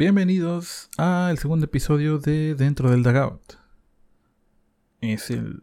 [0.00, 3.42] Bienvenidos al segundo episodio de Dentro del Dugout.
[5.02, 5.60] Es el,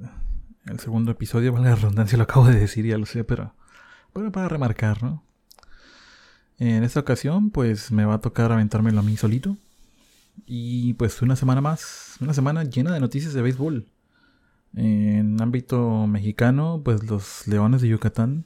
[0.78, 3.55] segundo episodio, vale la redundancia, lo acabo de decir, ya lo sé, pero
[4.13, 5.23] bueno, para remarcar, ¿no?
[6.60, 9.58] En esta ocasión, pues me va a tocar aventármelo a mí solito.
[10.45, 13.88] Y pues una semana más, una semana llena de noticias de béisbol.
[14.75, 18.45] En ámbito mexicano, pues los Leones de Yucatán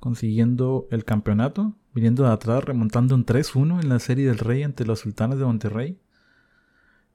[0.00, 4.84] consiguiendo el campeonato, viniendo de atrás, remontando un 3-1 en la Serie del Rey ante
[4.84, 5.98] los Sultanes de Monterrey.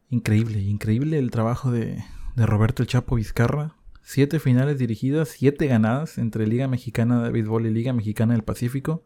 [0.10, 2.04] Increíble, increíble el trabajo de,
[2.36, 3.76] Roberto El Chapo Vizcarra.
[4.02, 9.04] Siete finales dirigidas, siete ganadas entre Liga Mexicana de Béisbol y Liga Mexicana del Pacífico.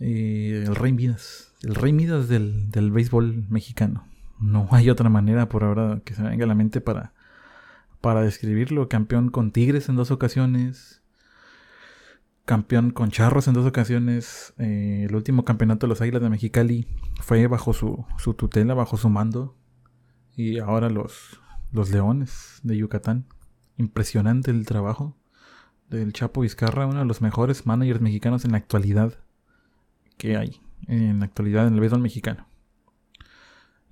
[0.00, 4.08] el Rey Midas, el Rey Midas del, del béisbol mexicano.
[4.40, 7.12] No hay otra manera por ahora que se venga a la mente para,
[8.00, 8.88] para describirlo.
[8.88, 11.00] Campeón con Tigres en dos ocasiones,
[12.44, 14.54] campeón con Charros en dos ocasiones.
[14.58, 16.86] Eh, el último campeonato de los Águilas de Mexicali
[17.20, 19.56] fue bajo su, tutela, bajo su mando.
[20.36, 21.40] Y ahora los,
[21.72, 23.26] los Leones de Yucatán.
[23.76, 25.16] Impresionante el trabajo
[25.88, 29.18] del Chapo Vizcarra, uno de los mejores managers mexicanos en la actualidad
[30.16, 30.60] que hay.
[30.86, 32.46] En la actualidad en el béisbol mexicano.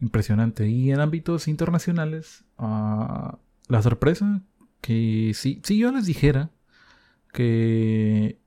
[0.00, 0.68] Impresionante.
[0.68, 4.42] Y en ámbitos internacionales, ah, la sorpresa
[4.80, 6.50] que si, si yo les dijera
[7.32, 8.41] que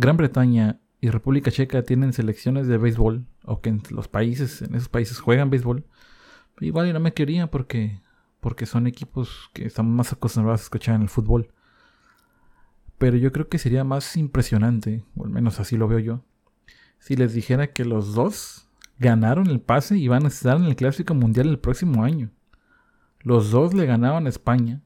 [0.00, 4.74] Gran Bretaña y República Checa tienen selecciones de béisbol, o que en los países, en
[4.74, 5.84] esos países juegan béisbol,
[6.60, 8.00] igual y no me quería porque,
[8.40, 11.52] porque son equipos que están más acostumbrados a escuchar en el fútbol.
[12.96, 16.24] Pero yo creo que sería más impresionante, o al menos así lo veo yo,
[16.98, 20.76] si les dijera que los dos ganaron el pase y van a estar en el
[20.76, 22.30] Clásico Mundial el próximo año.
[23.20, 24.80] Los dos le ganaban a España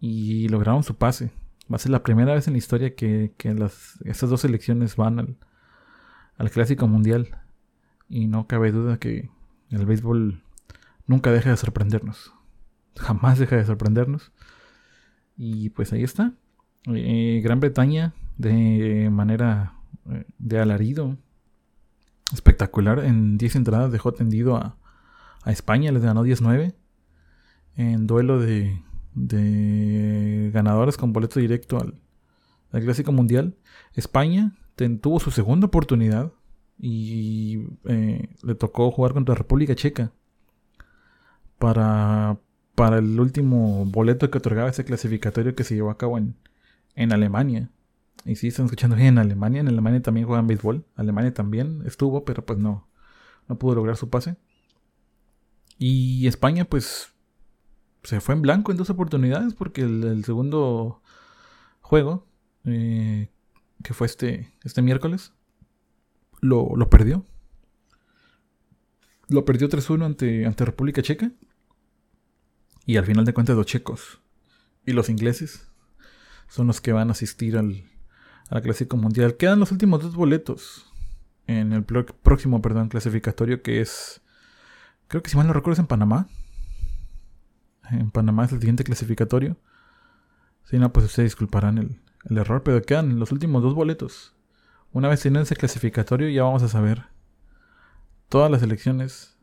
[0.00, 1.32] y lograron su pase.
[1.70, 5.18] Va a ser la primera vez en la historia que, las, estas dos selecciones van
[5.18, 5.36] al,
[6.38, 7.38] al Clásico Mundial.
[8.08, 9.30] Y no cabe duda que
[9.70, 10.42] el béisbol
[11.06, 12.32] nunca deja de sorprendernos.
[12.96, 14.32] Jamás deja de sorprendernos.
[15.36, 16.32] Y pues ahí está.
[16.86, 19.74] Eh, Gran Bretaña de manera
[20.08, 21.16] eh, de alarido.
[22.32, 23.00] Espectacular.
[23.00, 24.76] En 10 entradas dejó tendido a,
[25.42, 25.90] a España.
[25.90, 26.74] Les ganó 19.
[27.76, 28.82] En duelo de
[29.16, 31.94] de ganadores con boleto directo al,
[32.70, 33.56] Clásico Mundial.
[33.94, 34.54] España
[35.00, 36.30] tuvo su segunda oportunidad
[36.78, 40.12] y eh, le tocó jugar contra República Checa
[41.58, 42.38] para,
[42.74, 46.36] para el último boleto que otorgaba ese clasificatorio que se llevó a cabo en,
[46.94, 47.70] en Alemania.
[48.26, 49.60] Y si están escuchando bien en Alemania.
[49.60, 50.84] En Alemania también juegan béisbol.
[50.96, 52.86] Alemania también estuvo, pero pues no,
[53.48, 54.36] no pudo lograr su pase.
[55.78, 57.15] Y España, pues
[58.06, 61.02] se fue en blanco en dos oportunidades porque el, segundo
[61.80, 62.24] juego,
[62.64, 63.30] eh,
[63.82, 65.32] que fue este, este miércoles,
[66.40, 67.26] lo, perdió.
[69.28, 71.32] Lo perdió 3-1 ante, ante República Checa.
[72.84, 74.20] Y al final de cuentas los checos
[74.84, 75.68] y los ingleses
[76.46, 77.82] son los que van a asistir al,
[78.50, 79.36] al Clásico Mundial.
[79.36, 80.86] Quedan los últimos dos boletos
[81.48, 84.20] en el próximo perdón, clasificatorio que es,
[85.08, 86.28] creo que si mal no recuerdo es en Panamá
[87.90, 89.56] en Panamá es el siguiente clasificatorio.
[90.64, 92.00] Si no, pues ustedes disculparán el,
[92.36, 94.34] error, pero quedan los últimos dos boletos.
[94.92, 97.04] Una vez en ese clasificatorio ya vamos a saber
[98.28, 99.36] todas las elecciones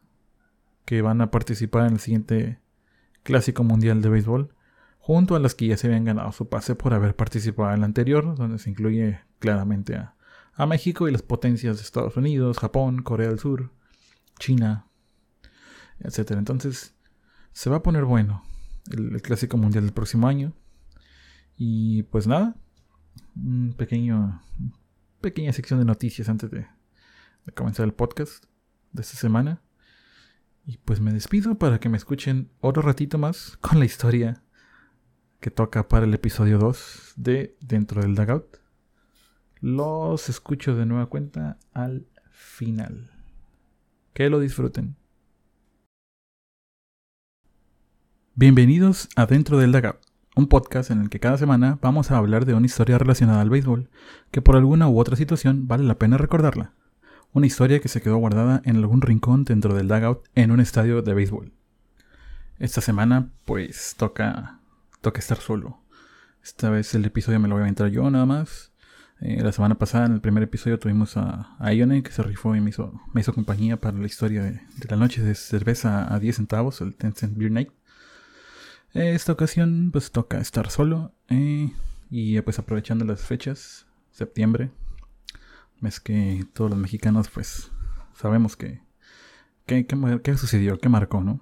[0.84, 2.60] que van a participar en el siguiente
[3.24, 4.54] Clásico Mundial de Béisbol,
[5.00, 7.84] junto a las que ya se habían ganado su pase por haber participado en el
[7.86, 10.16] anterior, donde se incluye claramente a,
[10.56, 13.72] a México y las potencias de Estados Unidos, Japón, Corea del Sur,
[14.40, 14.88] China,
[16.00, 16.32] etc.
[16.32, 16.96] Entonces,
[17.54, 18.44] se va a poner bueno
[18.92, 20.54] el, Clásico Mundial del próximo año.
[21.56, 22.56] Y pues nada,
[23.36, 24.42] un pequeño,
[25.22, 26.68] pequeña sección de noticias antes de,
[27.56, 28.46] comenzar el podcast
[28.92, 29.62] de esta semana.
[30.66, 34.44] Y pues me despido para que me escuchen otro ratito más con la historia
[35.40, 38.58] que toca para el episodio 2 de Dentro del Dugout.
[39.60, 43.12] Los escucho de nueva cuenta al final.
[44.14, 44.96] Que lo disfruten.
[48.36, 49.98] Bienvenidos a Dentro del Dugout,
[50.36, 53.52] un podcast en el que cada semana vamos a hablar de una historia relacionada al
[53.52, 53.92] béisbol
[54.32, 56.74] que por alguna u otra situación vale la pena recordarla.
[57.32, 61.04] Una historia que se quedó guardada en algún rincón dentro del dugout en un estadio
[61.04, 61.52] de béisbol.
[62.58, 64.58] Esta semana, pues, toca,
[65.02, 65.78] toca estar solo.
[66.44, 68.74] Esta vez el episodio me lo voy a entrar yo nada más.
[69.22, 72.56] Eh, la semana pasada, en el primer episodio, tuvimos a, a Ione, que se rifó
[72.56, 76.12] y me hizo, me hizo compañía para la historia de, de la noche de cerveza
[76.12, 77.70] a 10 centavos, el Tencent Beer Night.
[78.94, 81.72] Esta ocasión pues toca estar solo eh,
[82.10, 84.72] y pues aprovechando las fechas, septiembre,
[85.80, 87.72] mes que todos los mexicanos pues
[88.14, 88.82] sabemos que,
[89.66, 91.42] qué sucedió, qué marcó, ¿no?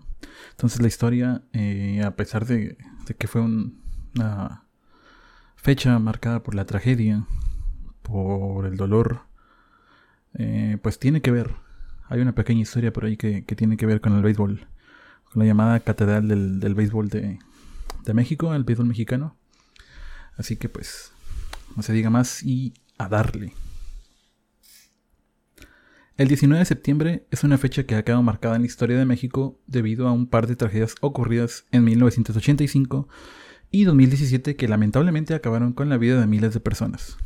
[0.52, 2.78] Entonces la historia, eh, a pesar de,
[3.18, 4.64] que fue una
[5.56, 7.26] fecha marcada por la tragedia,
[8.02, 9.22] por el dolor,
[10.36, 11.52] eh, pues tiene que ver.
[12.08, 14.68] Hay una pequeña historia por ahí que, tiene que ver con el béisbol,
[15.32, 17.40] con la llamada catedral del, del béisbol de,
[18.06, 19.38] de México, el béisbol mexicano.
[20.38, 21.12] Así que pues,
[21.76, 23.54] no se diga más y a darle.
[26.18, 29.06] El 19 de septiembre es una fecha que ha quedado marcada en la historia de
[29.06, 33.08] México debido a un par de tragedias ocurridas en 1985
[33.72, 37.18] y 2017 que lamentablemente acabaron con la vida de miles de personas.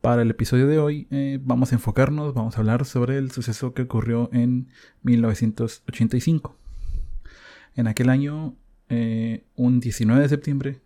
[0.00, 3.72] Para el episodio de hoy eh, vamos a enfocarnos, vamos a hablar sobre el suceso
[3.72, 4.68] que ocurrió en
[5.02, 6.63] 1985.
[7.76, 8.56] En aquel año,
[8.88, 10.80] eh, un 19 de septiembre,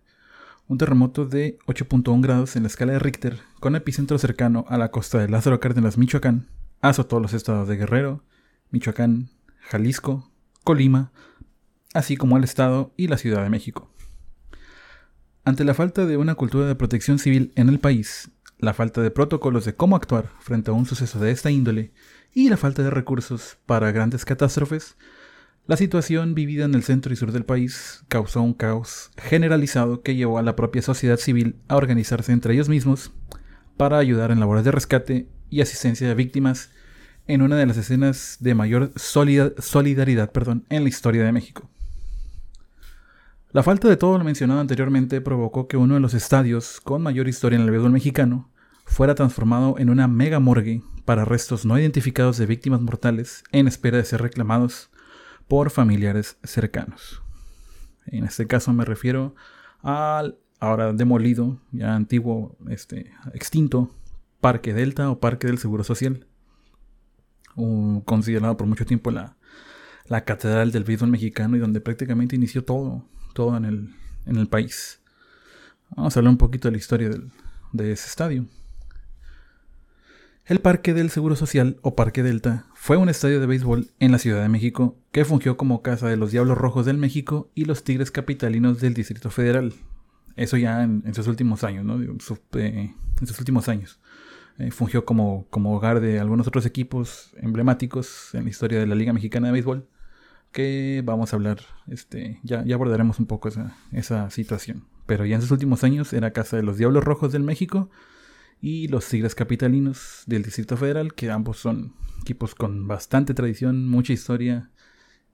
[0.69, 4.91] un terremoto de 8.1 grados en la escala de Richter, con epicentro cercano a la
[4.91, 6.49] costa de Lázaro Cárdenas, Michoacán,
[6.81, 8.23] azotó los estados de Guerrero,
[8.71, 9.31] Michoacán,
[9.61, 10.31] Jalisco,
[10.65, 11.13] Colima,
[11.95, 13.91] así como el estado y la Ciudad de México.
[15.45, 19.11] Ante la falta de una cultura de protección civil en el país, la falta de
[19.11, 21.93] protocolos de cómo actuar frente a un suceso de esta índole
[22.35, 24.97] y la falta de recursos para grandes catástrofes,
[25.69, 30.17] la situación vivida en el centro y sur del país causó un caos generalizado que
[30.17, 33.13] llevó a la propia sociedad civil a organizarse entre ellos mismos
[33.77, 36.71] para ayudar en labores de rescate y asistencia de víctimas
[37.27, 41.69] en una de las escenas de mayor solidaridad perdón, en la historia de México.
[43.53, 47.29] La falta de todo lo mencionado anteriormente provocó que uno de los estadios con mayor
[47.29, 48.51] historia en el béisbol mexicano
[48.87, 53.99] fuera transformado en una mega morgue para restos no identificados de víctimas mortales en espera
[53.99, 54.89] de ser reclamados
[55.49, 57.23] por familiares cercanos.
[58.07, 59.35] En este caso me refiero
[59.83, 63.91] al ahora demolido, ya antiguo, este, extinto
[64.41, 66.27] Parque Delta o Parque del Seguro Social,
[68.05, 69.37] considerado por mucho tiempo la,
[70.25, 73.05] catedral del béisbol mexicano y donde prácticamente inició todo,
[73.35, 73.95] todo en el,
[74.27, 75.01] en el país.
[75.91, 77.11] Vamos a hablar un poquito de la historia
[77.73, 78.47] de ese estadio.
[80.49, 84.19] El Parque del Seguro Social o Parque Delta fue un estadio de béisbol en la
[84.19, 87.85] Ciudad de México que fungió como casa de los Diablos Rojos del México y los
[87.85, 89.75] Tigres Capitalinos del Distrito Federal.
[90.37, 92.01] Eso ya en, sus últimos años, ¿no?
[92.01, 94.01] en sus últimos años.
[94.57, 98.95] Eh, fungió como, como hogar de algunos otros equipos emblemáticos en la historia de la
[98.95, 99.87] Liga Mexicana de Béisbol,
[100.51, 101.59] que vamos a hablar,
[101.89, 104.87] este, ya, ya abordaremos un poco esa, esa situación.
[105.05, 107.91] Pero ya en sus últimos años era casa de los Diablos Rojos del México
[108.61, 114.13] y los Tigres Capitalinos del Distrito Federal, que ambos son equipos con bastante tradición, mucha
[114.13, 114.71] historia,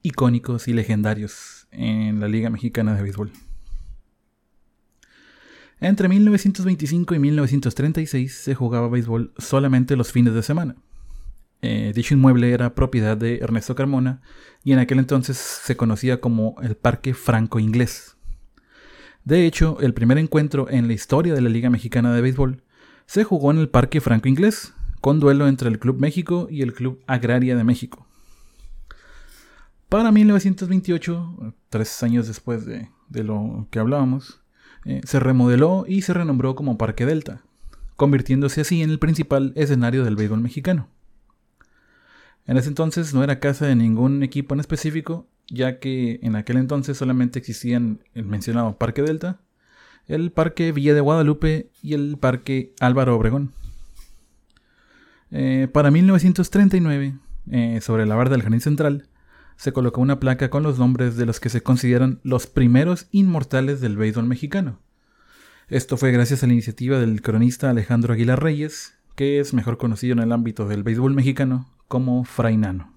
[0.03, 3.33] icónicos y legendarios en la Liga Mexicana de Béisbol.
[5.81, 10.77] Entre 1925 y 1936 se jugaba béisbol solamente los fines de semana.
[11.63, 14.21] Eh, dicho inmueble era propiedad de Ernesto Carmona
[14.63, 18.17] y en aquel entonces se conocía como el Parque Franco Inglés.
[19.25, 22.64] De hecho, el primer encuentro en la historia de la Liga Mexicana de Béisbol
[23.07, 26.73] se jugó en el Parque Franco Inglés, con duelo entre el Club México y el
[26.73, 28.07] Club Agraria de México.
[29.89, 34.41] Para 1928, tres años después de lo que hablábamos,
[34.85, 37.43] eh, se remodeló y se renombró como Parque Delta,
[37.97, 40.89] convirtiéndose así en el principal escenario del béisbol mexicano.
[42.47, 46.59] En ese entonces no era casa de ningún equipo en específico, ya que en aquel
[46.59, 49.41] entonces solamente existían el mencionado Parque Delta,
[50.07, 53.53] el Parque Villa de Guadalupe y el Parque Álvaro Obregón.
[55.31, 57.15] Eh, para 1939,
[57.51, 59.09] eh, sobre la barra del Jardín Central,
[59.57, 63.81] se colocó una placa con los nombres de los que se consideran los primeros inmortales
[63.81, 64.81] del béisbol mexicano.
[65.69, 70.13] Esto fue gracias a la iniciativa del cronista Alejandro Aguilar Reyes, que es mejor conocido
[70.13, 72.94] en el ámbito del béisbol mexicano como Frainano.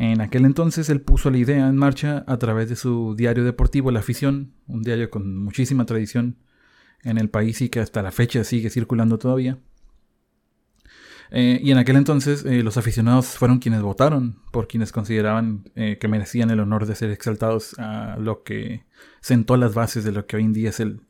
[0.00, 3.90] En aquel entonces él puso la idea en marcha a través de su diario deportivo
[3.90, 6.36] La Afición, un diario con muchísima tradición
[7.02, 9.58] en el país y que hasta la fecha sigue circulando todavía.
[11.32, 15.98] Eh, y en aquel entonces eh, los aficionados fueron quienes votaron por quienes consideraban eh,
[16.00, 18.86] que merecían el honor de ser exaltados a lo que
[19.20, 21.00] sentó las bases de lo que hoy en día es el,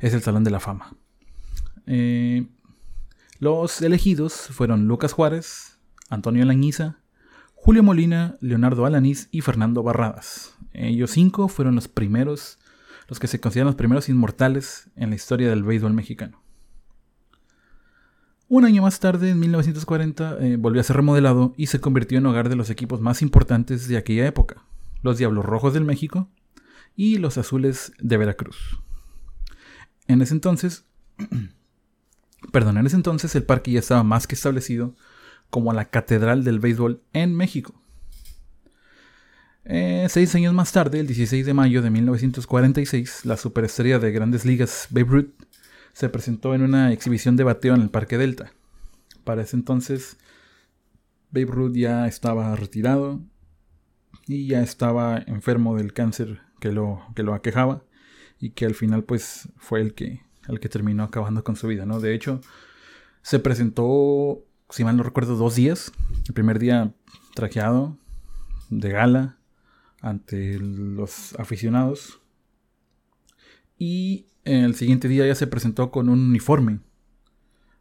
[0.00, 0.94] es el Salón de la Fama.
[3.38, 5.78] los elegidos fueron Lucas Juárez,
[6.10, 6.98] Antonio Lañiza,
[7.66, 10.54] Julio Molina, Leonardo Alanís y Fernando Barradas.
[10.72, 12.60] Ellos cinco fueron los primeros,
[13.08, 16.40] los que se consideran los primeros inmortales en la historia del béisbol mexicano.
[18.46, 22.26] Un año más tarde, en 1940, eh, volvió a ser remodelado y se convirtió en
[22.26, 24.62] hogar de los equipos más importantes de aquella época,
[25.02, 26.28] los Diablos Rojos del México
[26.94, 28.78] y los Azules de Veracruz.
[30.06, 30.84] En ese entonces,
[32.52, 34.94] perdón, en ese entonces el parque ya estaba más que establecido
[35.50, 37.74] como la Catedral del Béisbol en México.
[39.64, 44.44] Eh, seis años más tarde, el 16 de mayo de 1946, la superestrella de grandes
[44.44, 45.30] ligas Babe Ruth
[45.92, 48.52] se presentó en una exhibición de bateo en el Parque Delta.
[49.24, 50.18] Para ese entonces,
[51.30, 53.20] Babe Ruth ya estaba retirado
[54.26, 57.82] y ya estaba enfermo del cáncer que lo, que lo aquejaba
[58.38, 61.86] y que al final pues fue el que, el que terminó acabando con su vida,
[61.86, 62.00] ¿no?
[62.00, 62.40] De hecho,
[63.22, 65.92] se presentó, si mal no recuerdo, dos días.
[66.26, 66.94] El primer día
[67.34, 67.96] trajeado,
[68.70, 69.38] de gala,
[70.00, 72.20] ante los aficionados.
[73.78, 76.80] Y el siguiente día ya se presentó con un uniforme.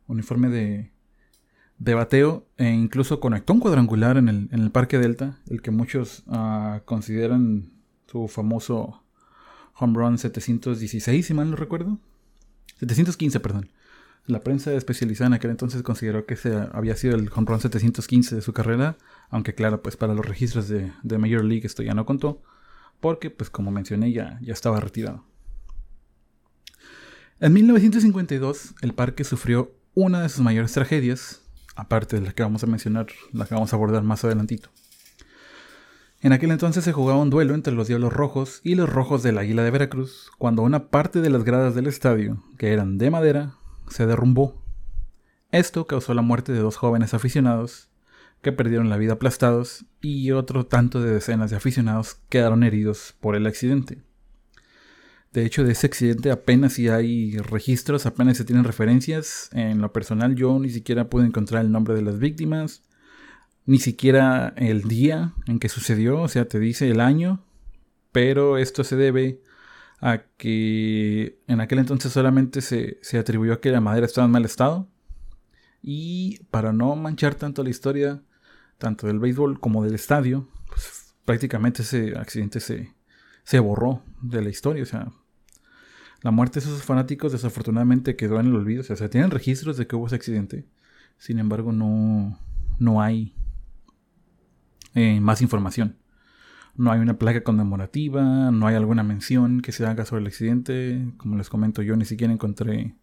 [0.08, 0.92] Uniforme de,
[1.78, 2.48] de bateo.
[2.58, 5.40] E incluso conectó un cuadrangular en el, en el Parque Delta.
[5.50, 7.72] El que muchos uh, consideran
[8.08, 9.02] su famoso
[9.78, 12.00] home run 716, si mal no recuerdo.
[12.80, 13.70] 715, perdón.
[14.28, 18.36] La prensa especializada en aquel entonces consideró que ese había sido el home run 715
[18.36, 18.98] de su carrera,
[19.30, 22.42] aunque claro, pues para los registros de, Major League esto ya no contó,
[23.00, 25.24] porque pues como mencioné ya, ya estaba retirado.
[27.40, 31.42] En 1952 el parque sufrió una de sus mayores tragedias,
[31.76, 34.70] aparte de la que vamos a mencionar, la que vamos a abordar más adelantito.
[36.22, 39.38] En aquel entonces se jugaba un duelo entre los Diablos Rojos y los Rojos del
[39.38, 43.54] Águila de Veracruz, cuando una parte de las gradas del estadio, que eran de madera,
[43.90, 44.62] se derrumbó.
[45.52, 47.90] Esto causó la muerte de dos jóvenes aficionados
[48.42, 53.36] que perdieron la vida aplastados y otro tanto de decenas de aficionados quedaron heridos por
[53.36, 54.04] el accidente.
[55.34, 59.50] De hecho, de ese accidente apenas si hay registros, apenas se tienen referencias.
[59.52, 62.84] En lo personal yo ni siquiera pude encontrar el nombre de las víctimas,
[63.66, 67.44] ni siquiera el día en que sucedió, o sea, te dice el año,
[68.12, 69.42] pero esto se debe
[70.02, 74.46] a que en aquel entonces solamente se, atribuyó a que la madera estaba en mal
[74.46, 74.88] estado.
[75.82, 78.22] Y para no manchar tanto la historia,
[78.78, 82.96] tanto del béisbol como del estadio, pues prácticamente ese accidente se,
[83.44, 84.84] se borró de la historia.
[84.84, 85.12] O sea,
[86.22, 88.82] la muerte de esos fanáticos desafortunadamente quedó en el olvido.
[88.82, 90.66] O sea, se tienen registros de que hubo ese accidente.
[91.18, 92.40] Sin embargo, no,
[92.80, 93.36] no hay
[94.96, 95.98] eh, más información
[96.78, 101.06] no hay una placa conmemorativa, no hay alguna mención que se haga sobre el accidente.
[101.18, 102.96] Como les comento, yo ni siquiera encontré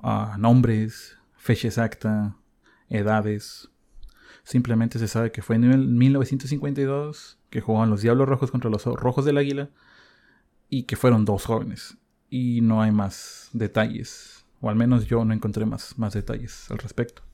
[0.00, 2.36] ah, nombres, fecha exacta,
[2.88, 3.70] edades.
[4.44, 9.24] Simplemente se sabe que fue en 1952 que jugaban los Diablos Rojos contra los Rojos
[9.24, 9.70] del Águila
[10.68, 11.96] y que fueron dos jóvenes.
[12.30, 16.78] Y no hay más detalles, o al menos yo no encontré más, más detalles al
[16.78, 17.27] respecto.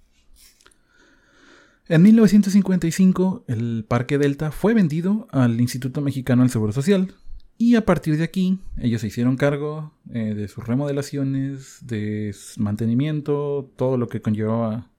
[1.87, 7.15] En 1955, el Parque Delta fue vendido al Instituto Mexicano del Seguro Social.
[7.59, 13.71] Y a partir de aquí, ellos se hicieron cargo eh, de sus remodelaciones, de mantenimiento,
[13.77, 14.91] todo lo que conllevaba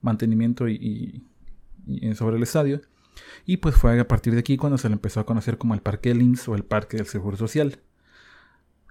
[0.00, 1.26] mantenimiento y,
[2.14, 2.80] sobre el estadio.
[3.44, 5.82] Y pues fue a partir de aquí cuando se le empezó a conocer como el
[5.82, 7.80] Parque Lins o el Parque del Seguro Social.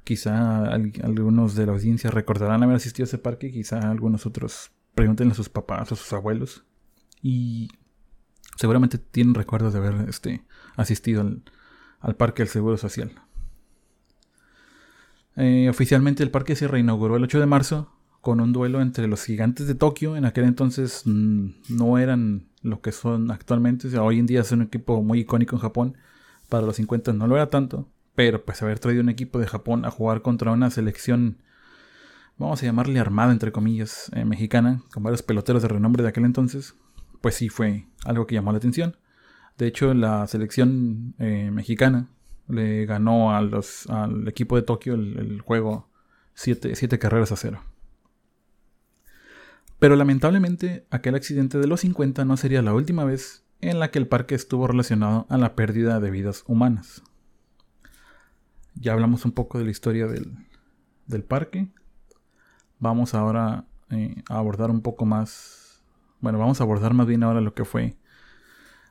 [0.04, 5.32] Quizá algunos de la audiencia recordarán haber asistido a ese parque, quizá algunos otros pregúntenle
[5.34, 6.64] a sus papás o sus abuelos
[7.22, 7.70] y
[8.56, 10.44] seguramente tienen recuerdos de haber este,
[10.76, 11.22] asistido
[12.02, 13.12] al, Parque del Seguro Social.
[15.36, 19.24] Eh, oficialmente el parque se reinauguró el 8 de marzo con un duelo entre los
[19.24, 20.16] gigantes de Tokio.
[20.16, 23.98] En aquel entonces mm, no eran lo que son actualmente.
[23.98, 25.98] hoy en día es un equipo muy icónico en Japón.
[26.50, 27.88] Para los 50 no lo era tanto.
[28.16, 31.38] Pero pues haber traído un equipo de Japón a jugar contra una selección,
[32.38, 36.26] vamos a llamarle armada entre comillas, eh, mexicana, con varios peloteros de renombre de aquel
[36.26, 36.76] entonces,
[37.22, 38.98] pues sí fue algo que llamó la atención.
[39.58, 42.10] De hecho, la selección eh, mexicana
[42.48, 45.90] le ganó al equipo de Tokio el, juego
[46.34, 47.62] 7 carreras a 0.
[49.78, 54.00] Pero lamentablemente, aquel accidente de los 50 no sería la última vez en la que
[54.00, 57.04] el parque estuvo relacionado a la pérdida de vidas humanas.
[58.76, 60.34] Ya hablamos un poco de la historia del,
[61.06, 61.70] del parque.
[62.80, 65.59] Vamos ahora eh, a abordar un poco más
[66.22, 67.96] bueno, vamos a abordar más bien ahora lo que fue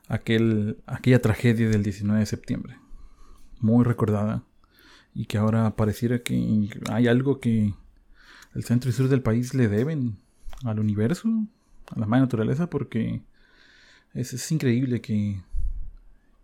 [0.07, 2.77] aquel, aquella tragedia del 19 de septiembre.
[3.59, 4.43] Muy recordada.
[5.13, 7.73] Y que ahora pareciera que hay algo que
[8.55, 10.17] el centro y sur del país le deben
[10.63, 11.29] al universo,
[11.95, 13.21] a la madre naturaleza, porque
[14.13, 15.41] es, increíble que,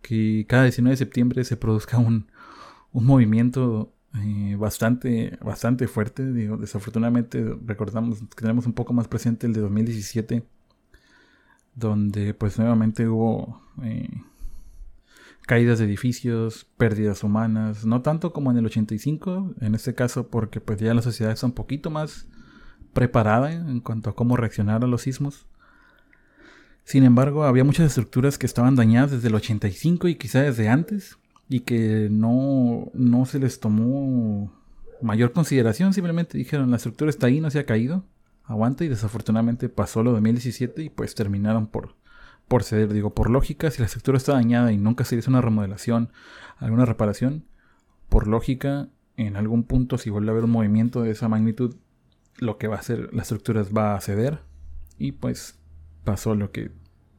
[0.02, 2.26] que cada 19 de septiembre se produzca un,
[2.92, 6.24] un movimiento eh, bastante, bastante fuerte.
[6.24, 10.44] Desafortunadamente recordamos, tenemos un poco más presente el de 2017
[11.76, 14.08] donde pues nuevamente hubo eh,
[15.46, 20.60] caídas de edificios, pérdidas humanas, no tanto como en el 85, en este caso porque
[20.60, 22.26] pues ya la sociedad está un poquito más
[22.92, 25.46] preparada en cuanto a cómo reaccionar a los sismos.
[26.82, 31.18] Sin embargo, había muchas estructuras que estaban dañadas desde el 85 y quizá desde antes
[31.48, 34.52] y que no, no se les tomó
[35.02, 35.92] mayor consideración.
[35.92, 38.04] Simplemente dijeron, la estructura está ahí, no se ha caído,
[38.46, 41.96] aguanta y desafortunadamente pasó lo de 2017 y pues terminaron por,
[42.48, 42.92] por ceder.
[42.92, 46.12] Digo, por lógica, si la estructura está dañada y nunca se hizo una remodelación,
[46.58, 47.44] alguna reparación,
[48.08, 51.76] por lógica, en algún punto si vuelve a haber un movimiento de esa magnitud,
[52.38, 54.40] lo que va a hacer la estructura va a ceder
[54.98, 55.58] y pues
[56.04, 56.70] pasó lo que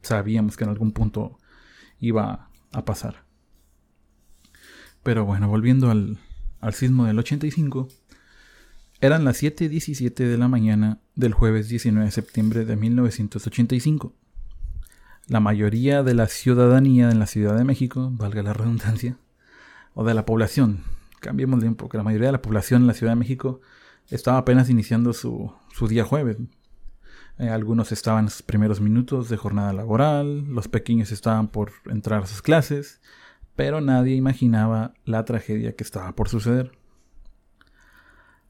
[0.02, 1.38] sabíamos que en algún punto
[2.00, 3.24] iba a pasar.
[5.02, 6.18] Pero bueno, volviendo al,
[6.60, 7.88] al sismo del 85,
[9.00, 14.12] eran las 7.17 de la mañana del jueves 19 de septiembre de 1985.
[15.28, 19.16] La mayoría de la ciudadanía en la Ciudad de México, valga la redundancia,
[19.94, 20.82] o de la población,
[21.20, 23.60] cambiemos un poco, la mayoría de la población en la Ciudad de México
[24.10, 26.38] estaba apenas iniciando su, su día jueves.
[27.38, 32.24] Eh, algunos estaban en sus primeros minutos de jornada laboral, los pequeños estaban por entrar
[32.24, 33.00] a sus clases,
[33.54, 36.77] pero nadie imaginaba la tragedia que estaba por suceder.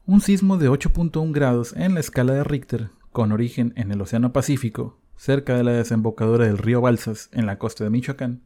[0.09, 4.33] Un sismo de 8.1 grados en la escala de Richter, con origen en el Océano
[4.33, 8.41] Pacífico, cerca de la desembocadura del río Balsas en la costa de Michoacán,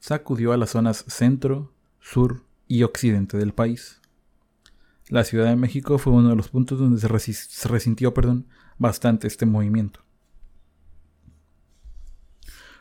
[0.00, 4.00] sacudió a las zonas centro, sur y occidente del país.
[5.08, 9.46] La Ciudad de México fue uno de los puntos donde se, resintió perdón, bastante este
[9.46, 10.00] movimiento.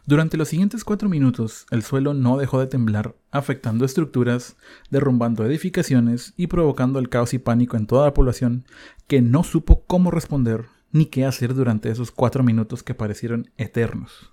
[0.07, 4.55] Durante los siguientes cuatro minutos, el suelo no dejó de temblar, afectando estructuras,
[4.89, 8.63] derrumbando edificaciones y provocando el caos y pánico en toda la población,
[9.07, 14.31] que no supo cómo responder ni qué hacer durante esos cuatro minutos que parecieron eternos.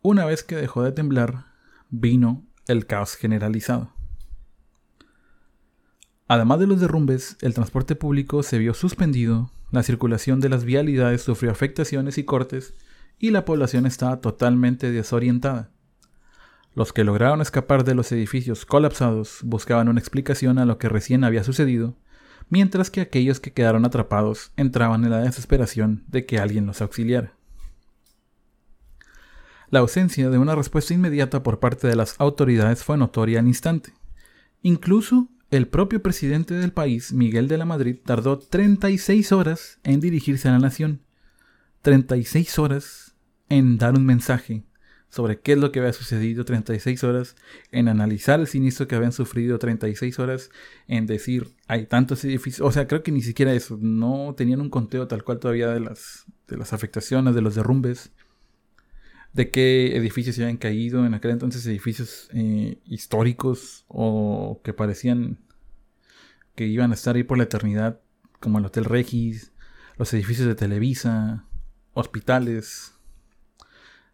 [0.00, 1.44] Una vez que dejó de temblar,
[1.90, 3.92] vino el caos generalizado.
[6.26, 11.22] Además de los derrumbes, el transporte público se vio suspendido la circulación de las vialidades
[11.22, 12.74] sufrió afectaciones y cortes
[13.18, 15.70] y la población estaba totalmente desorientada.
[16.74, 21.24] Los que lograron escapar de los edificios colapsados buscaban una explicación a lo que recién
[21.24, 21.96] había sucedido,
[22.48, 27.34] mientras que aquellos que quedaron atrapados entraban en la desesperación de que alguien los auxiliara.
[29.70, 33.92] La ausencia de una respuesta inmediata por parte de las autoridades fue notoria al instante.
[34.62, 40.48] Incluso el propio presidente del país, Miguel de la Madrid, tardó 36 horas en dirigirse
[40.48, 41.02] a la nación.
[41.82, 43.07] 36 horas
[43.48, 44.64] en dar un mensaje
[45.10, 47.36] sobre qué es lo que había sucedido, 36 horas
[47.70, 50.50] en analizar el siniestro que habían sufrido, 36 horas
[50.86, 54.70] en decir hay tantos edificios, o sea, creo que ni siquiera eso, no tenían un
[54.70, 58.12] conteo tal cual todavía de las, de las afectaciones, de los derrumbes,
[59.32, 65.38] de qué edificios se habían caído en aquel entonces, edificios eh, históricos o que parecían
[66.54, 68.00] que iban a estar ahí por la eternidad,
[68.40, 69.52] como el Hotel Regis,
[69.96, 71.44] los edificios de Televisa,
[71.94, 72.97] hospitales,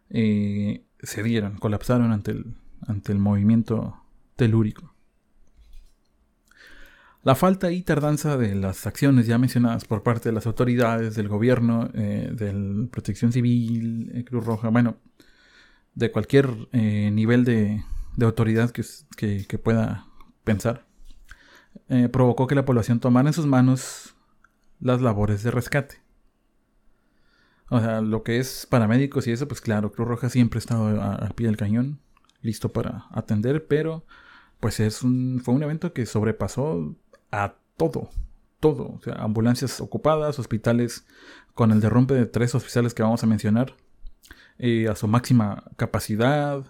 [0.09, 2.55] eh, se dieron, colapsaron ante el,
[2.87, 4.01] ante el movimiento
[4.35, 4.95] telúrico.
[7.25, 11.27] La falta y tardanza de las acciones ya mencionadas por parte de las autoridades, del
[11.27, 14.97] gobierno, eh, de la protección civil, eh, Cruz Roja, bueno,
[15.95, 17.83] de cualquier eh, nivel de,
[18.21, 20.05] autoridad que, pueda
[20.43, 20.85] pensar,
[22.11, 24.15] provocó que la población tomara en sus manos
[24.79, 26.04] las labores de rescate.
[27.69, 31.01] O sea, lo que es paramédicos y eso, pues claro, Cruz Roja siempre ha estado
[31.01, 31.99] al pie del cañón,
[32.41, 34.05] listo para atender, pero
[34.59, 36.95] pues es un, fue un evento que sobrepasó
[37.31, 38.09] a todo,
[38.59, 38.93] todo.
[38.93, 41.05] O sea, ambulancias ocupadas, hospitales
[41.53, 43.75] con el derrumbe de tres hospitales que vamos a mencionar,
[44.59, 46.65] eh, a su máxima capacidad.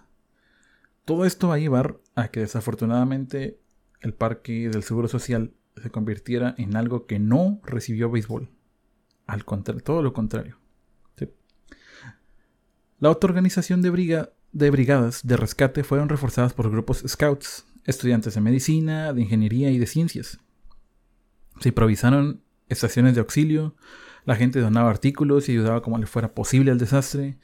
[1.04, 3.60] Todo esto va a llevar a que desafortunadamente
[4.00, 8.48] el parque del Seguro Social se convirtiera en algo que no recibió béisbol.
[9.26, 10.58] Al contrario, todo lo contrario.
[12.98, 19.12] La autoorganización de, de brigadas de rescate fueron reforzadas por grupos scouts, estudiantes de medicina,
[19.12, 20.38] de ingeniería y de ciencias.
[21.60, 23.74] Se improvisaron estaciones de auxilio,
[24.24, 27.38] la gente donaba artículos y ayudaba como le fuera posible al desastre,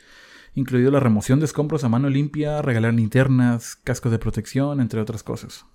[0.54, 5.22] incluido la remoción de escombros a mano limpia, regalar linternas, cascos de protección, entre otras
[5.22, 5.66] cosas.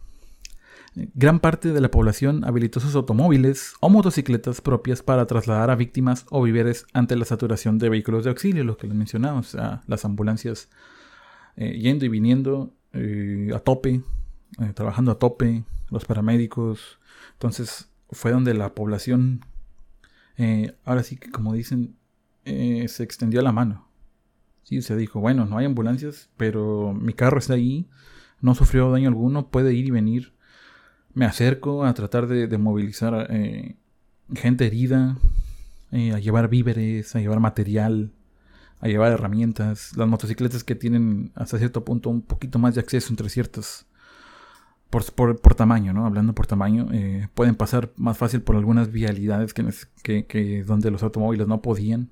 [1.14, 6.26] Gran parte de la población habilitó sus automóviles o motocicletas propias para trasladar a víctimas
[6.32, 9.56] o víveres ante la saturación de vehículos de auxilio, lo que les mencionamos,
[9.86, 10.70] las ambulancias
[11.56, 14.02] eh, yendo y viniendo eh, a tope,
[14.60, 16.98] eh, trabajando a tope, los paramédicos.
[17.34, 19.42] Entonces, fue donde la población,
[20.84, 21.96] ahora sí que como dicen,
[22.44, 23.88] se extendió la mano.
[24.64, 27.88] Sí, se dijo, bueno, no hay ambulancias, pero mi carro está ahí,
[28.42, 30.37] no sufrió daño alguno, puede ir y venir.
[31.18, 33.76] Me acerco a tratar de, movilizar eh,
[34.36, 35.18] gente herida,
[35.92, 38.12] a llevar víveres, a llevar material,
[38.82, 39.98] a llevar herramientas.
[39.98, 43.88] Las motocicletas que tienen hasta cierto punto un poquito más de acceso entre ciertas...
[44.92, 46.06] Por, por, tamaño, ¿no?
[46.06, 51.02] Hablando por tamaño, eh, pueden pasar más fácil por algunas vialidades que, que, donde los
[51.02, 52.12] automóviles no podían.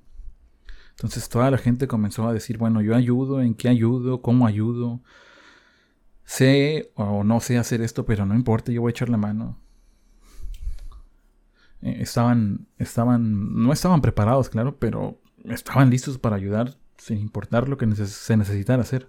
[0.90, 4.20] Entonces toda la gente comenzó a decir, bueno, yo ayudo, ¿en qué ayudo?
[4.20, 5.00] ¿Cómo ayudo?
[6.26, 9.58] Sé o no sé hacer esto, pero no importa, yo voy a echar la mano.
[11.82, 17.78] Eh, estaban, estaban, no estaban preparados, claro, pero estaban listos para ayudar sin importar lo
[17.78, 19.08] que se necesitara hacer.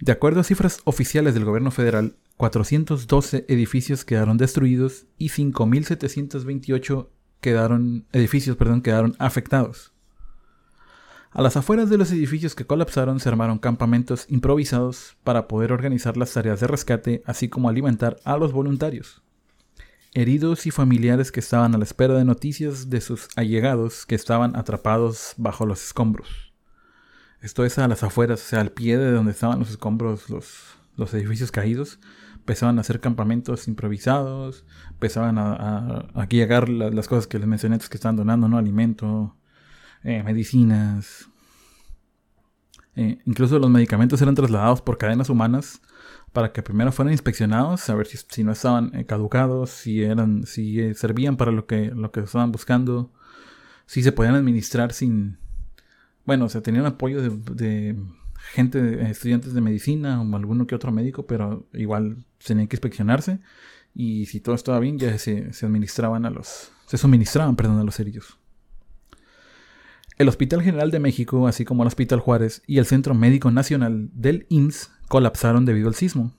[0.00, 7.08] De acuerdo a cifras oficiales del gobierno federal, 412 edificios quedaron destruidos y 5.728
[7.40, 9.93] quedaron, edificios perdón, quedaron afectados.
[11.34, 16.16] A las afueras de los edificios que colapsaron se armaron campamentos improvisados para poder organizar
[16.16, 19.20] las tareas de rescate, así como alimentar a los voluntarios
[20.14, 24.54] heridos y familiares que estaban a la espera de noticias de sus allegados que estaban
[24.56, 26.52] atrapados bajo los escombros.
[27.40, 30.76] Esto es a las afueras, o sea, al pie de donde estaban los escombros, los,
[30.96, 31.98] los edificios caídos.
[32.36, 38.16] Empezaban a hacer campamentos improvisados, empezaban a, a, las cosas que les mencioné que estaban
[38.16, 38.56] donando, ¿no?
[38.56, 39.36] Alimento,
[40.04, 41.28] eh, medicinas.
[42.96, 45.80] Eh, incluso los medicamentos eran trasladados por cadenas humanas
[46.32, 50.46] para que primero fueran inspeccionados, a ver si, si no estaban eh, caducados, si eran,
[50.46, 53.12] si eh, servían para lo que, lo que estaban buscando,
[53.86, 55.38] si se podían administrar sin,
[56.24, 57.96] bueno, o sea, tenían apoyo de,
[58.52, 63.38] gente, estudiantes de medicina o alguno que otro médico, pero igual tenían que inspeccionarse
[63.94, 67.84] y si todo estaba bien ya se, se administraban a los, se suministraban, perdón, a
[67.84, 68.38] los heridos.
[70.16, 74.10] El Hospital General de México, así como el Hospital Juárez y el Centro Médico Nacional
[74.12, 76.32] del IMSS colapsaron debido al sismo.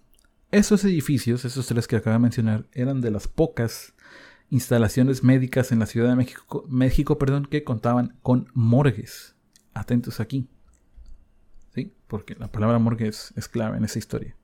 [0.52, 3.94] Esos edificios, esos tres que acabo de mencionar, eran de las pocas
[4.50, 9.36] instalaciones médicas en la Ciudad de México, México perdón, que contaban con morgues.
[9.74, 10.48] Atentos aquí.
[11.74, 11.94] ¿Sí?
[12.08, 14.38] Porque la palabra morgue es, es clave en esa historia.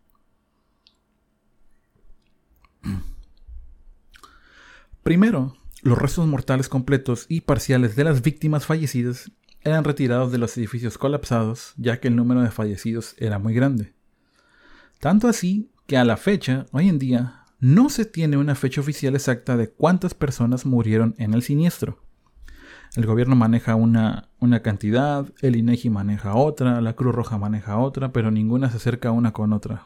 [5.04, 9.32] Primero, los restos mortales completos y parciales de las víctimas fallecidas
[9.64, 13.94] eran retirados de los edificios colapsados, ya que el número de fallecidos era muy grande.
[15.00, 19.16] Tanto así que a la fecha, hoy en día, no se tiene una fecha oficial
[19.16, 22.00] exacta de cuántas personas murieron en el siniestro.
[22.96, 28.12] El gobierno maneja una, una cantidad, el INEGI maneja otra, la Cruz Roja maneja otra,
[28.12, 29.84] pero ninguna se acerca una con otra.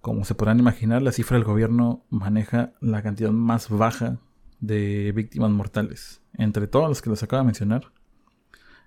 [0.00, 4.18] Como se podrán imaginar, la cifra del gobierno maneja la cantidad más baja
[4.66, 6.20] de víctimas mortales.
[6.34, 7.92] Entre todos los que les acabo de mencionar,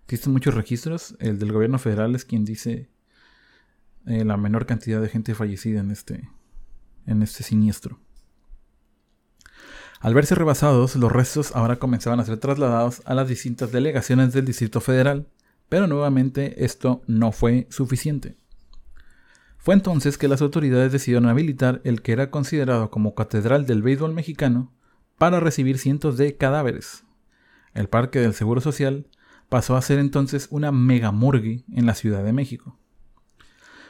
[0.03, 1.15] existen muchos registros.
[1.19, 2.89] El del gobierno federal es quien dice
[4.05, 6.29] eh, la menor cantidad de gente fallecida en este,
[7.05, 7.99] en este siniestro.
[9.99, 14.45] Al verse rebasados, los restos ahora comenzaban a ser trasladados a las distintas delegaciones del
[14.45, 15.27] Distrito Federal,
[15.69, 18.37] pero nuevamente esto no fue suficiente.
[19.57, 24.13] Fue entonces que las autoridades decidieron habilitar el que era considerado como Catedral del Béisbol
[24.13, 24.71] Mexicano
[25.17, 27.03] para recibir cientos de cadáveres.
[27.73, 29.07] El Parque del Seguro Social
[29.49, 32.77] pasó a ser entonces una mega morgue en la Ciudad de México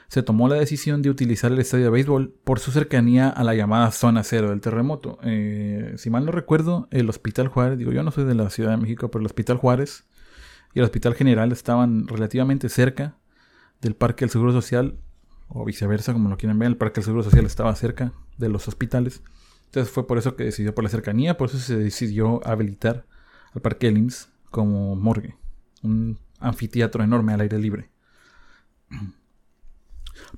[0.07, 3.55] se tomó la decisión de utilizar el estadio de béisbol por su cercanía a la
[3.55, 5.19] llamada zona cero del terremoto.
[5.23, 8.71] Eh, si mal no recuerdo, el Hospital Juárez, digo yo no soy de la Ciudad
[8.71, 10.05] de México, pero el Hospital Juárez
[10.73, 13.17] y el Hospital General estaban relativamente cerca
[13.81, 14.97] del Parque del Seguro Social,
[15.49, 18.67] o viceversa, como lo quieren ver, el Parque del Seguro Social estaba cerca de los
[18.67, 19.23] hospitales.
[19.67, 23.06] Entonces fue por eso que decidió por la cercanía, por eso se decidió habilitar
[23.53, 25.36] al Parque Elins como morgue,
[25.84, 27.89] un anfiteatro enorme al aire libre.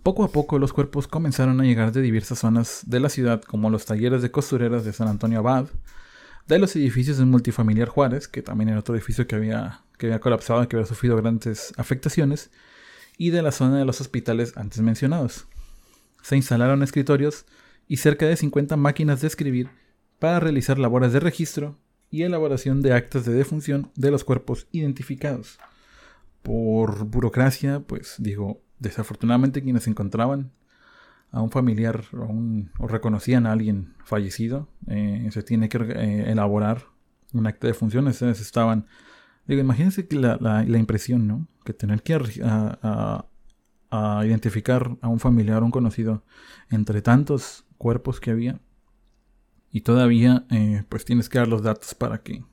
[0.03, 3.69] Poco a poco los cuerpos comenzaron a llegar de diversas zonas de la ciudad, como
[3.69, 5.67] los talleres de costureras de San Antonio Abad,
[6.47, 10.19] de los edificios del multifamiliar Juárez, que también era otro edificio que había, que había
[10.19, 12.49] colapsado y que había sufrido grandes afectaciones,
[13.17, 15.45] y de la zona de los hospitales antes mencionados.
[16.21, 17.45] Se instalaron escritorios
[17.89, 19.69] y cerca de 50 máquinas de escribir
[20.19, 21.77] para realizar labores de registro
[22.09, 25.59] y elaboración de actas de defunción de los cuerpos identificados.
[26.41, 30.51] Por burocracia, pues digo, Desafortunadamente quienes encontraban
[31.31, 36.85] a un familiar o, reconocían a alguien fallecido, eh, se tiene que eh, elaborar
[37.33, 38.21] un acta de funciones.
[38.21, 38.87] estaban,
[39.45, 41.47] digo, imagínense que la, impresión, ¿no?
[41.65, 43.25] Que tener que a,
[44.23, 46.23] identificar a un familiar un conocido
[46.69, 48.59] entre tantos cuerpos que había
[49.71, 52.43] y todavía eh, pues tienes que dar los datos para que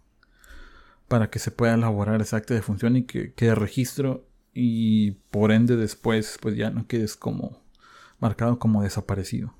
[1.09, 5.53] para que se pueda elaborar ese acta de función y que quede registro y por
[5.53, 7.63] ende después pues ya no quedes como
[8.19, 9.53] marcado como desaparecido.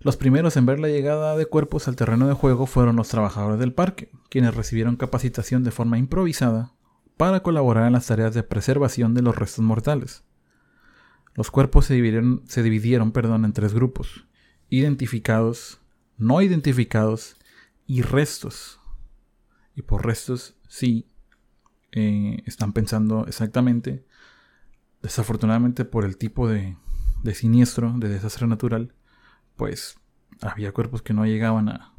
[0.00, 3.58] Los primeros en ver la llegada de cuerpos al terreno de juego fueron los trabajadores
[3.58, 6.72] del parque, quienes recibieron capacitación de forma improvisada
[7.16, 10.24] para colaborar en las tareas de preservación de los restos mortales.
[11.34, 14.26] Los cuerpos se dividieron, se dividieron perdón, en tres grupos,
[14.68, 15.80] identificados,
[16.16, 17.36] no identificados
[17.86, 18.80] y restos.
[19.74, 21.08] Y por restos, sí,
[21.92, 24.04] eh, están pensando exactamente,
[25.02, 26.76] desafortunadamente por el tipo de,
[27.22, 28.94] de siniestro, de desastre natural,
[29.56, 29.98] pues
[30.40, 31.94] había cuerpos que no llegaban a,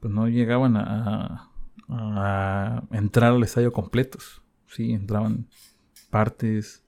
[0.00, 1.50] pues no llegaban a,
[1.88, 4.42] a, entrar al estadio completos.
[4.66, 5.48] Sí, entraban
[6.10, 6.84] partes.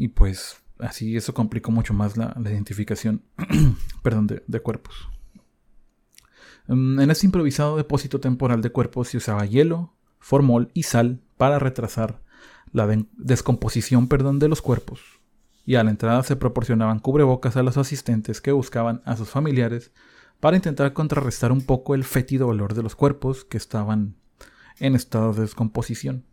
[0.00, 3.22] Y pues así eso complicó mucho más la, identificación
[4.02, 5.10] perdón, de, cuerpos.
[6.68, 11.58] Mm, en este improvisado depósito temporal de cuerpos se usaba hielo, formol y sal para
[11.58, 12.22] retrasar
[12.72, 15.02] la descomposición perdón, de los cuerpos.
[15.66, 19.92] Y a la entrada se proporcionaban cubrebocas a los asistentes que buscaban a sus familiares
[20.40, 24.14] para intentar contrarrestar un poco el fétido olor de los cuerpos que estaban
[24.78, 26.24] en estado de descomposición.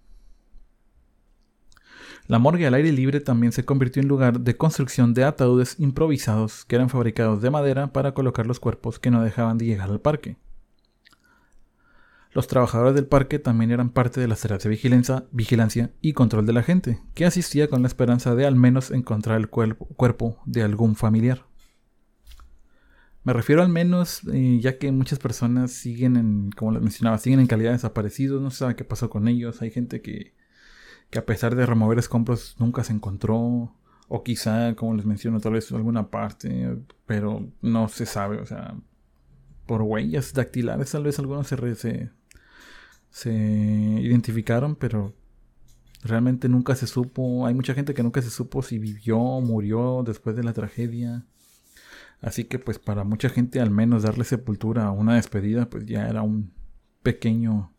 [2.28, 6.66] La morgue al aire libre también se convirtió en lugar de construcción de ataúdes improvisados
[6.66, 10.02] que eran fabricados de madera para colocar los cuerpos que no dejaban de llegar al
[10.02, 10.36] parque.
[12.34, 16.46] Los trabajadores del parque también eran parte de las tareas de vigilancia, vigilancia, y control
[16.46, 20.64] de la gente, que asistía con la esperanza de al menos encontrar el cuerpo de
[20.64, 21.46] algún familiar.
[23.24, 27.40] Me refiero al menos, eh, ya que muchas personas siguen en, como les mencionaba, siguen
[27.40, 29.62] en calidad de desaparecidos, no se sabe qué pasó con ellos.
[29.62, 30.34] Hay gente que,
[31.10, 33.74] que a pesar de remover escombros nunca se encontró,
[34.10, 38.76] o quizá, como les menciono, tal vez alguna parte, pero no se sabe, o sea,
[39.66, 42.10] por huellas dactilares tal vez algunos se, se,
[43.10, 45.14] se identificaron, pero
[46.04, 47.46] realmente nunca se supo.
[47.46, 51.26] Hay mucha gente que nunca se supo si vivió o murió después de la tragedia.
[52.22, 56.08] Así que pues para mucha gente al menos darle sepultura a una despedida pues ya
[56.08, 56.52] era un
[57.04, 57.72] pequeño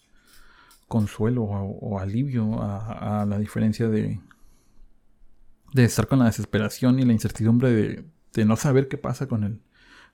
[0.89, 4.21] consuelo o, alivio a, la diferencia de,
[5.73, 7.71] de estar con la desesperación y la incertidumbre
[8.33, 9.61] de, no saber qué pasa con el,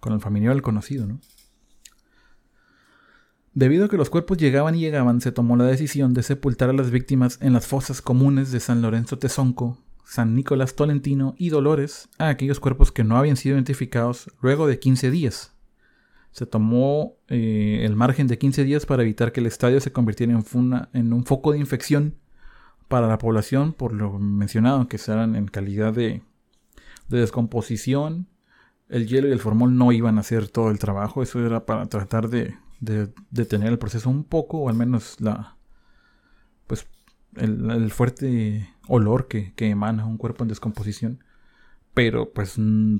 [0.00, 1.20] con el familiar o el conocido, ¿no?
[3.52, 6.72] Debido a que los cuerpos llegaban y llegaban, se tomó la decisión de sepultar a
[6.72, 12.08] las víctimas en las fosas comunes de San Lorenzo Tezonco San Nicolás Tolentino y Dolores
[12.18, 15.53] a aquellos cuerpos que no habían sido identificados luego de 15 días.
[16.34, 20.32] Se tomó eh, el margen de 15 días para evitar que el estadio se convirtiera
[20.32, 20.44] en,
[20.92, 22.16] en, un foco de infección
[22.88, 26.22] para la población, por lo mencionado, que serán en calidad de,
[27.08, 28.26] descomposición.
[28.88, 31.86] El hielo y el formol no iban a hacer todo el trabajo, eso era para
[31.86, 35.56] tratar de, de detener el proceso un poco, o al menos la,
[36.66, 36.86] pues
[37.36, 41.22] el, fuerte olor que, emana un cuerpo en descomposición.
[41.94, 42.98] Pero pues mm,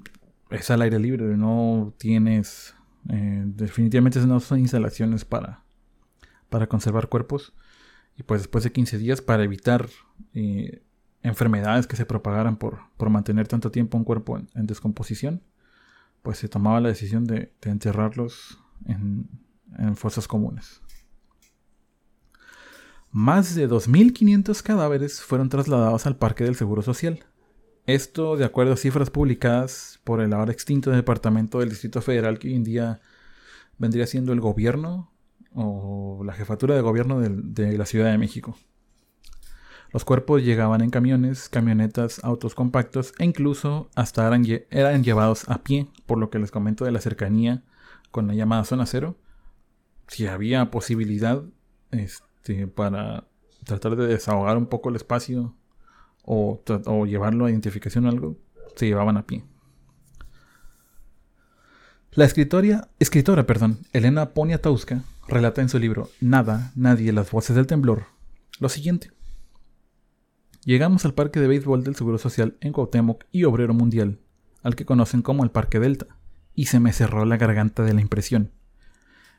[0.51, 2.75] es al aire libre, no tienes...
[3.09, 5.63] Eh, definitivamente no son instalaciones para,
[6.49, 7.53] para conservar cuerpos.
[8.17, 9.89] Y pues después de 15 días para evitar
[10.35, 10.83] eh,
[11.23, 15.43] enfermedades que se propagaran por, por, mantener tanto tiempo un cuerpo en, descomposición,
[16.23, 19.29] pues se tomaba la decisión de, enterrarlos en,
[19.79, 20.81] en fosas comunes.
[23.11, 27.25] Más de 2.500 cadáveres fueron trasladados al Parque del Seguro Social.
[27.87, 32.49] Esto de acuerdo a cifras publicadas por el ahora extinto Departamento del Distrito Federal, que
[32.49, 33.01] hoy en día
[33.79, 35.13] vendría siendo el gobierno
[35.55, 38.57] o la jefatura de gobierno de, la Ciudad de México.
[39.93, 45.63] Los cuerpos llegaban en camiones, camionetas, autos compactos e incluso hasta eran, eran, llevados a
[45.63, 47.63] pie, por lo que les comento de la cercanía
[48.11, 49.17] con la llamada zona cero.
[50.09, 51.45] Si había posibilidad,
[51.93, 53.27] este, este, para
[53.65, 55.55] tratar de desahogar un poco el espacio
[56.25, 56.61] o,
[57.07, 58.37] llevarlo a identificación o algo,
[58.77, 59.45] se llevaban a pie.
[62.13, 67.67] La escritora, escritora perdón, Elena Poniatowska relata en su libro Nada, Nadie, las voces del
[67.67, 68.15] temblor
[68.61, 69.11] lo siguiente.
[70.65, 74.21] Llegamos al parque de béisbol del Seguro Social en Cuauhtémoc y Obrero Mundial,
[74.63, 76.07] al que conocen como el Parque Delta,
[76.55, 78.53] y se me cerró la garganta de la impresión.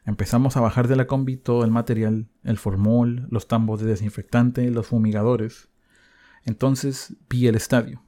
[0.05, 4.69] Empezamos a bajar de la combi todo el material, el formol, los tambos de desinfectante,
[4.69, 5.69] los fumigadores.
[6.45, 8.01] Entonces vi el estadio.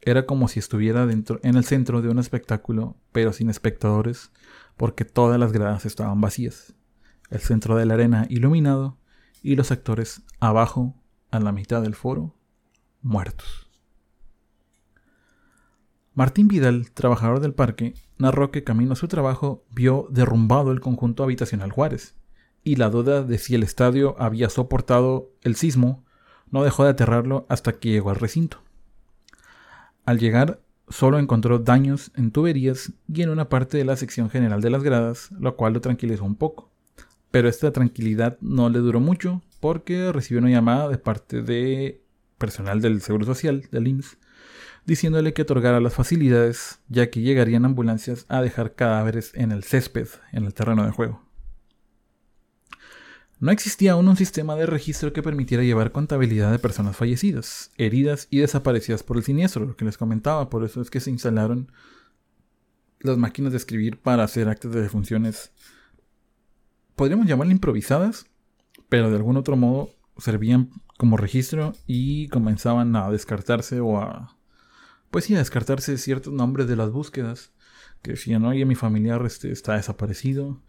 [0.00, 4.30] Era como si estuviera dentro, en el centro de un espectáculo, pero sin espectadores,
[4.76, 6.74] porque todas las gradas estaban vacías.
[7.30, 8.98] El centro de la arena iluminado
[9.42, 10.94] y los actores abajo,
[11.30, 12.36] a la mitad del foro,
[13.00, 13.70] muertos.
[16.14, 21.22] Martín Vidal, trabajador del parque, narró que camino a su trabajo vio derrumbado el conjunto
[21.22, 22.16] habitacional Juárez,
[22.62, 26.01] y la duda de si el estadio había soportado el sismo
[26.52, 28.58] no dejó de aterrarlo hasta que llegó al recinto.
[30.04, 34.60] Al llegar, solo encontró daños en tuberías y en una parte de la sección general
[34.60, 36.70] de las gradas, lo cual lo tranquilizó un poco.
[37.30, 42.02] Pero esta tranquilidad no le duró mucho porque recibió una llamada de parte de
[42.36, 44.18] personal del Seguro Social, del IMSS,
[44.84, 50.08] diciéndole que otorgara las facilidades ya que llegarían ambulancias a dejar cadáveres en el césped,
[50.32, 51.22] en el terreno de juego.
[53.42, 58.28] No existía aún un sistema de registro que permitiera llevar contabilidad de personas fallecidas, heridas
[58.30, 61.72] y desaparecidas por el siniestro, lo que les comentaba, por eso es que se instalaron
[63.00, 65.50] las máquinas de escribir para hacer actas de defunciones,
[66.94, 68.26] podríamos llamarlas improvisadas,
[68.88, 74.36] pero de algún otro modo servían como registro y comenzaban a descartarse o a,
[75.10, 77.50] pues sí, a descartarse ciertos nombres de las búsquedas,
[78.02, 80.62] que decían, oye, mi familiar este, está desaparecido,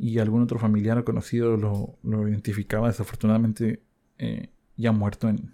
[0.00, 3.82] y algún otro familiar o conocido lo, identificaba desafortunadamente
[4.16, 5.52] eh, ya muerto en,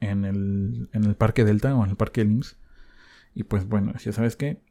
[0.00, 2.56] en, el, en el Parque Delta o en el Parque del IMSS.
[3.34, 4.62] Y pues bueno, ya sabes que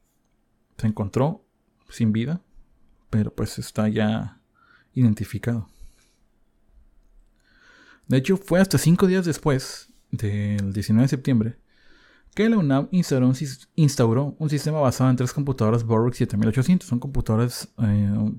[0.78, 1.46] se encontró
[1.90, 2.42] sin vida,
[3.12, 4.42] pero pues está ya
[4.96, 5.70] identificado.
[8.08, 11.58] De hecho, fue hasta cinco días después del 19 de septiembre
[12.34, 13.36] que la UNAM instauró un,
[13.76, 16.88] instauró un sistema basado en tres computadoras Borg 7800.
[16.88, 18.32] Son computadoras eh,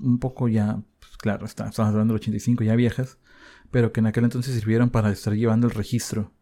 [0.00, 3.18] un poco ya, pues claro, estamos hablando del 85, ya viejas,
[3.70, 6.32] pero que en aquel entonces sirvieron para estar llevando el registro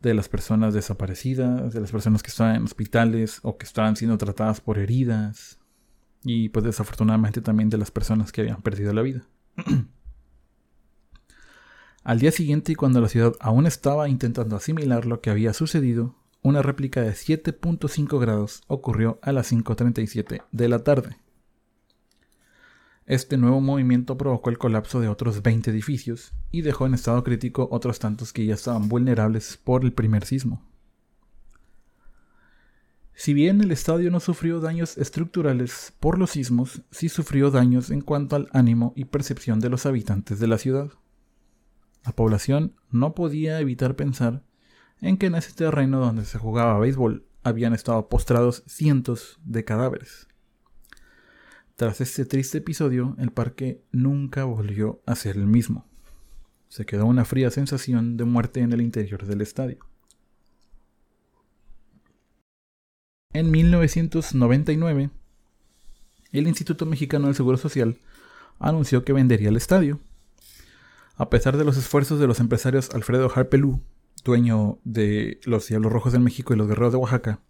[0.00, 4.18] de las personas desaparecidas, de las personas que estaban en hospitales o que estaban siendo
[4.18, 5.58] tratadas por heridas
[6.22, 9.26] y pues desafortunadamente también de las personas que habían perdido la vida.
[12.04, 16.14] Al día siguiente y cuando la ciudad aún estaba intentando asimilar lo que había sucedido,
[16.42, 21.16] una réplica de 7.5 grados ocurrió a las 5.37 de la tarde.
[23.06, 27.68] Este nuevo movimiento provocó el colapso de otros 20 edificios y dejó en estado crítico
[27.70, 30.60] otros tantos que ya estaban vulnerables por el primer sismo.
[33.14, 38.00] Si bien el estadio no sufrió daños estructurales por los sismos, sí sufrió daños en
[38.00, 40.90] cuanto al ánimo y percepción de los habitantes de la ciudad.
[42.04, 44.42] La población no podía evitar pensar
[45.00, 50.26] en que en ese terreno donde se jugaba béisbol habían estado postrados cientos de cadáveres.
[51.76, 55.84] Tras este triste episodio, el parque nunca volvió a ser el mismo.
[56.68, 59.76] Se quedó una fría sensación de muerte en el interior del estadio.
[63.34, 65.10] En 1999,
[66.32, 67.98] el Instituto Mexicano del Seguro Social
[68.58, 70.00] anunció que vendería el estadio.
[71.16, 73.82] A pesar de los esfuerzos de los empresarios Alfredo Harpelú,
[74.24, 77.40] dueño de los Diablos Rojos de México y los Guerreros de Oaxaca,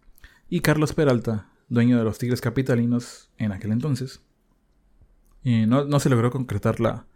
[0.48, 4.20] y Carlos Peralta, dueño de los Tigres Capitalinos en aquel entonces.
[5.42, 7.06] Y no, se logró concretar la,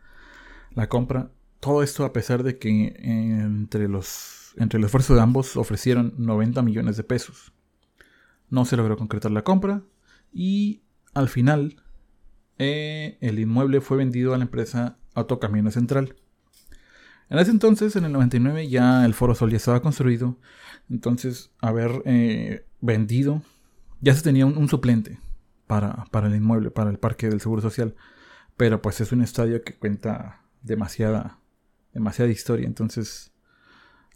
[0.89, 1.31] compra.
[1.59, 6.63] Todo esto a pesar de que entre, los, entre el esfuerzo de ambos ofrecieron 90
[6.63, 7.53] millones de pesos.
[8.49, 9.83] No se logró concretar la compra
[10.33, 10.83] y
[11.13, 11.83] al final
[12.59, 16.15] eh, el inmueble fue vendido a la empresa Autocamino Central.
[17.31, 20.37] En ese entonces, en el 99, ya el Foro Sol ya estaba construido.
[20.89, 23.43] Entonces, haber eh, vendido
[24.01, 25.19] ya se tenía un, suplente
[25.67, 27.95] para, para, el inmueble, para el parque del Seguro Social.
[28.57, 31.39] Pero pues es un estadio que cuenta demasiada,
[31.93, 32.67] demasiada historia.
[32.67, 33.33] Entonces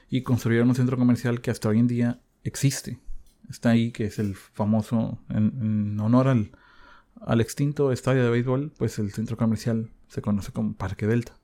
[0.09, 2.99] y construyeron un centro comercial que hasta hoy en día existe.
[3.49, 9.11] Está ahí, que es el famoso, en, honor al, extinto estadio de béisbol, pues el
[9.13, 11.37] centro comercial se conoce como Parque Delta.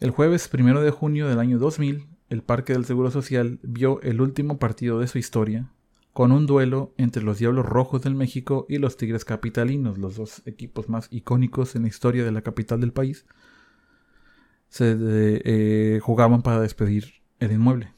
[0.00, 4.20] El jueves 1 de junio del año 2000, el Parque del Seguro Social vio el
[4.20, 5.70] último partido de su historia,
[6.16, 10.40] con un duelo entre los Diablos Rojos del México y los Tigres Capitalinos, los dos
[10.46, 13.26] equipos más icónicos en la historia de la capital del país,
[14.70, 17.92] se eh, jugaban para despedir el inmueble.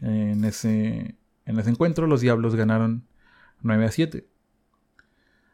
[0.00, 3.08] En ese, en ese encuentro los Diablos ganaron
[3.62, 4.28] 9 a 7.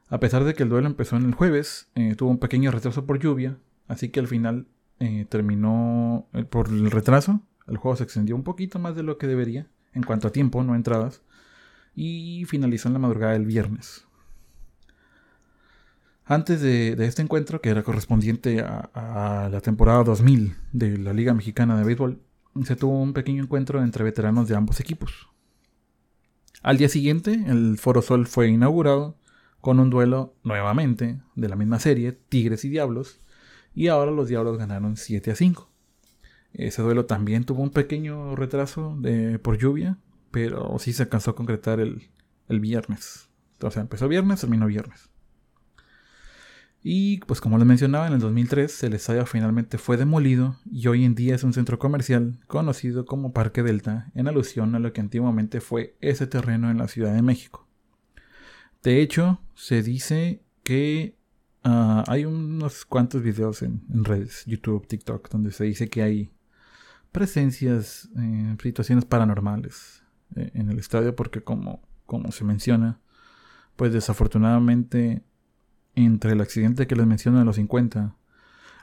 [0.08, 3.06] A pesar de que el duelo empezó en el jueves, eh, tuvo un pequeño retraso
[3.06, 3.56] por lluvia,
[3.88, 4.66] así que al final
[5.00, 7.40] eh, terminó por el retraso.
[7.66, 10.62] El juego se extendió un poquito más de lo que debería en cuanto a tiempo,
[10.62, 11.22] no entradas
[11.95, 14.07] y finalizó en la madrugada del viernes.
[16.24, 21.76] Antes de, este encuentro, que era correspondiente a, la temporada 2000 de la Liga Mexicana
[21.76, 22.20] de Béisbol,
[22.64, 25.28] se tuvo un pequeño encuentro entre veteranos de ambos equipos.
[26.62, 29.16] Al día siguiente, el Foro Sol fue inaugurado
[29.61, 33.20] con un duelo nuevamente de la misma serie, Tigres y Diablos,
[33.74, 35.68] y ahora los Diablos ganaron 7 a 5.
[36.53, 39.99] Ese duelo también tuvo un pequeño retraso de, por lluvia,
[40.33, 42.11] pero sí se alcanzó a concretar el,
[42.49, 43.28] viernes.
[43.62, 45.09] O sea, empezó viernes, terminó viernes.
[46.83, 51.05] Y pues como les mencionaba, en el 2003 el estadio finalmente fue demolido y hoy
[51.05, 55.01] en día es un centro comercial conocido como Parque Delta en alusión a lo que
[55.01, 57.68] antiguamente fue ese terreno en la Ciudad de México.
[58.83, 61.16] De hecho, se dice que
[61.62, 66.33] ah, hay unos cuantos videos en, redes, YouTube, TikTok, donde se dice que hay
[67.12, 70.03] presencias, en situaciones paranormales, eh,
[70.37, 73.01] en el estadio porque como, como se menciona,
[73.76, 75.22] pues desafortunadamente
[75.95, 78.16] entre el accidente que les menciono de los 50,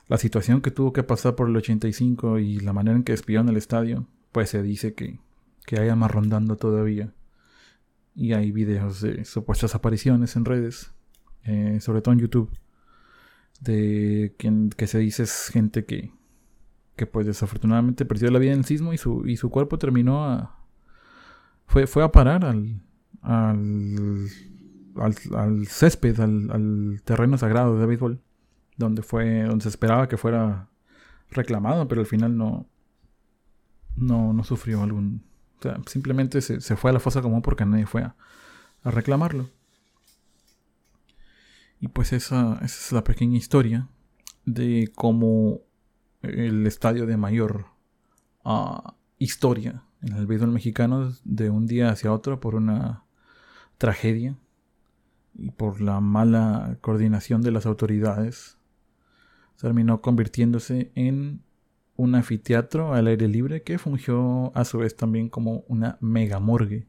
[0.08, 3.50] la situación que tuvo que pasar por el 85 y la manera en que en
[3.50, 5.20] el estadio, pues se dice que,
[5.66, 7.14] que hay más rondando todavía.
[8.16, 10.92] Y hay videos de supuestas apariciones en redes,
[11.44, 12.52] eh, sobre todo en YouTube,
[13.62, 16.12] de quien que se dice es gente que,
[16.96, 20.26] que pues desafortunadamente perdió la vida en el sismo y su, y su cuerpo terminó
[20.26, 20.59] a,
[21.70, 22.82] fue, fue a parar al,
[23.22, 24.28] al,
[25.36, 28.20] al, césped, al, terreno sagrado de béisbol,
[28.76, 30.68] donde fue, donde se esperaba que fuera
[31.30, 32.68] reclamado, pero al final no,
[33.96, 35.24] no, no sufrió algún,
[35.60, 38.16] o sea, simplemente se, fue a la fosa común porque nadie fue a,
[38.84, 39.48] reclamarlo.
[41.80, 43.88] Y pues esa, esa, es la pequeña historia
[44.46, 45.60] de cómo
[46.24, 47.68] el estadio de mayor
[48.44, 48.82] uh,
[49.20, 53.04] historia en el béisbol mexicano de un día hacia otro por una
[53.78, 54.36] tragedia
[55.36, 58.58] y por la mala coordinación de las autoridades
[59.58, 61.42] terminó convirtiéndose en
[61.96, 66.88] un anfiteatro al aire libre que fungió a su vez también como una mega morgue.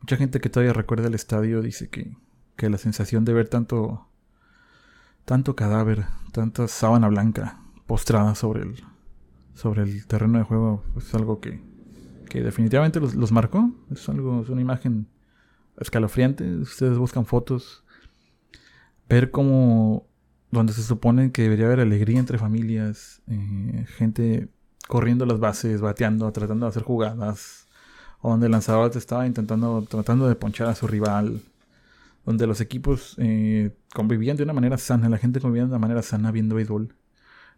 [0.00, 2.16] Mucha gente que todavía recuerda el estadio dice que,
[2.56, 4.08] que la sensación de ver tanto
[5.24, 8.84] tanto cadáver, tanta sábana blanca postrada sobre el,
[9.54, 11.60] sobre el terreno de juego es algo que,
[12.28, 13.70] que definitivamente los, marcó.
[13.90, 15.06] Es algo, es una imagen
[15.78, 16.56] escalofriante.
[16.56, 17.84] Ustedes buscan fotos,
[19.08, 20.06] ver cómo
[20.50, 24.48] donde se supone que debería haber alegría entre familias, eh, gente
[24.88, 27.68] corriendo las bases, bateando, tratando de hacer jugadas,
[28.20, 31.40] o donde el lanzador estaba intentando, tratando de ponchar a su rival,
[32.26, 36.02] donde los equipos eh, convivían de una manera sana, la gente convivía de una manera
[36.02, 36.94] sana viendo béisbol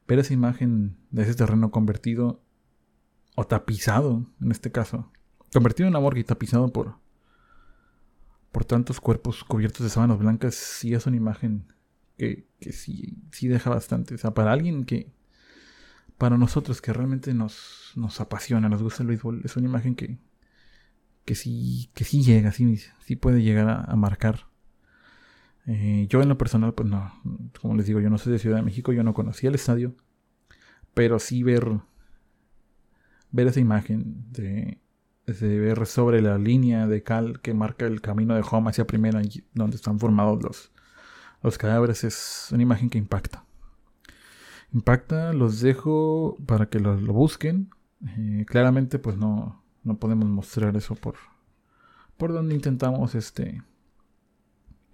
[0.07, 2.43] ver esa imagen de ese terreno convertido
[3.35, 5.11] o tapizado, en este caso,
[5.53, 6.97] convertido en morgue y tapizado por,
[8.51, 11.73] por tantos cuerpos cubiertos de sábanas blancas, sí es una imagen
[12.19, 14.15] que, que sí, sí deja bastante.
[14.15, 15.13] O sea, para alguien que,
[16.19, 20.19] para nosotros que realmente nos, nos apasiona, nos gusta el béisbol, es una imagen que,
[21.25, 24.52] que sí, que sí llega, sí, sí puede llegar a marcar
[25.67, 27.13] eh, yo en lo personal, pues no,
[27.61, 29.95] como les digo, yo no soy de Ciudad de México, yo no conocía el estadio,
[30.95, 31.81] pero sí ver,
[33.31, 34.79] ver esa imagen de,
[35.27, 39.23] ver sobre la línea de cal que marca el camino de home hacia primera,
[39.55, 40.73] donde están formados los,
[41.43, 43.45] los cadáveres, es una imagen que impacta.
[44.73, 47.71] Impacta, los dejo para que lo, busquen.
[48.19, 51.15] Eh, claramente, pues no, no podemos mostrar eso por,
[52.17, 53.63] por donde intentamos este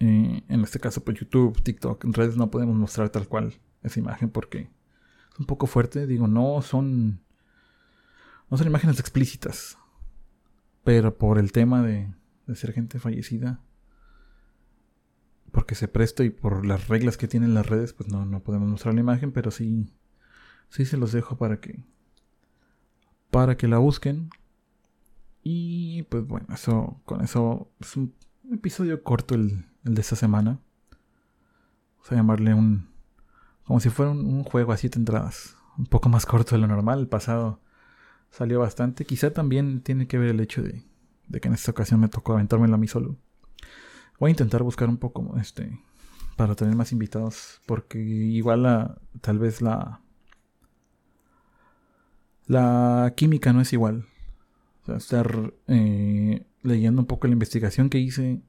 [0.01, 4.31] en este caso, pues YouTube, TikTok, en redes no podemos mostrar tal cual esa imagen
[4.31, 4.71] porque
[5.33, 6.07] es un poco fuerte.
[6.07, 7.21] Digo, no son.
[8.51, 9.79] No son imágenes explícitas.
[10.85, 12.13] Pero por el tema de,
[12.47, 13.61] de ser gente fallecida.
[15.53, 18.69] Porque se presta y por las reglas que tienen las redes, pues no, no podemos
[18.69, 19.93] mostrar la imagen, pero sí.
[20.71, 21.85] Sí se los dejo para que.
[23.31, 24.31] Para que la busquen.
[25.43, 27.01] Y pues bueno, eso.
[27.05, 27.71] Con eso.
[27.81, 28.15] Es un
[28.51, 30.61] episodio corto el el de esta semana.
[31.97, 32.89] Vamos a llamarle un.
[33.65, 35.57] Como si fuera un, juego a siete entradas.
[35.77, 37.01] Un poco más corto de lo normal.
[37.01, 37.61] El pasado
[38.31, 39.05] salió bastante.
[39.05, 40.85] Quizá también tiene que ver el hecho de,
[41.27, 43.17] de que en esta ocasión me tocó aventármelo a mí solo.
[44.19, 45.81] Voy a intentar buscar un poco este
[46.37, 50.01] para tener más invitados porque igual la tal vez la
[52.47, 54.07] la química no es igual.
[54.83, 58.41] O sea, estar eh, leyendo un poco la investigación que hice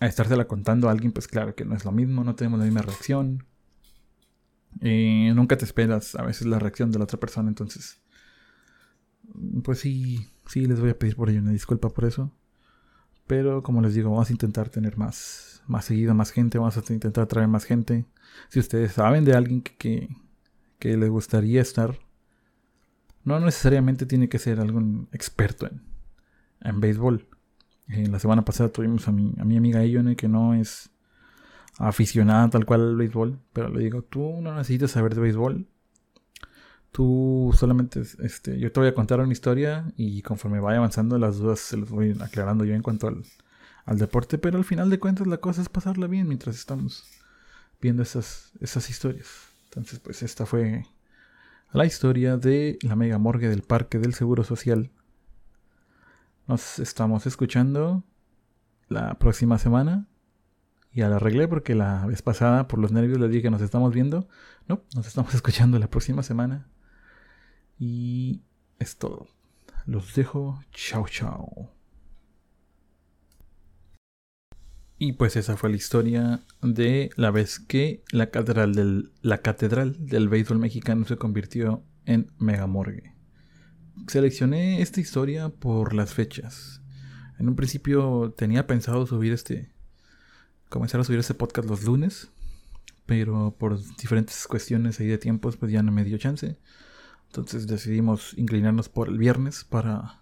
[0.00, 2.64] a estársela contando a alguien, pues claro que no es lo mismo, no tenemos la
[2.64, 3.46] misma reacción.
[4.80, 8.00] Eh, nunca te esperas a veces la reacción de la otra persona, entonces,
[9.62, 12.32] pues sí, sí les voy a pedir por ello una disculpa por eso.
[13.26, 16.92] Pero como les digo, vamos a intentar tener más, más seguido, más gente, vamos a
[16.92, 18.04] intentar traer más gente.
[18.48, 20.08] Si ustedes saben de alguien que, que,
[20.78, 21.98] que les gustaría estar,
[23.24, 25.82] no necesariamente tiene que ser algún experto en,
[26.60, 27.26] en béisbol.
[27.88, 30.90] Eh, la semana pasada tuvimos a mi, a mi amiga Ione que no es
[31.78, 35.66] aficionada tal cual al béisbol, pero le digo, tú no necesitas saber de béisbol.
[36.92, 41.38] Tú solamente, este, yo te voy a contar una historia y conforme vaya avanzando las
[41.38, 43.24] dudas se las voy aclarando yo en cuanto al,
[43.84, 47.04] al deporte, pero al final de cuentas la cosa es pasarla bien mientras estamos
[47.80, 49.28] viendo esas, esas historias.
[49.64, 50.86] Entonces, pues esta fue
[51.72, 54.92] la historia de la mega morgue del Parque del Seguro Social
[56.46, 58.04] nos estamos escuchando
[58.88, 60.06] la próxima semana.
[60.92, 63.92] Ya la arreglé porque la vez pasada por los nervios le dije que nos estamos
[63.92, 64.28] viendo.
[64.68, 66.68] No, nos estamos escuchando la próxima semana.
[67.78, 68.42] Y
[68.78, 69.28] es todo.
[69.86, 70.62] Los dejo.
[70.70, 71.70] Chao, chao.
[74.96, 80.06] Y pues esa fue la historia de la vez que la catedral del, la catedral
[80.06, 83.13] del béisbol mexicano se convirtió en megamorgue
[84.06, 86.80] seleccioné esta historia por las fechas.
[87.38, 89.72] En un principio tenía pensado subir este.
[90.68, 92.30] comenzar a subir este podcast los lunes.
[93.06, 96.58] Pero por diferentes cuestiones ahí de tiempos, pues ya no me dio chance.
[97.26, 100.20] Entonces decidimos inclinarnos por el viernes para,